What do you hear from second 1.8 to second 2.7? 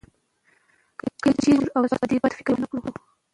تاسو په دې بيت فکر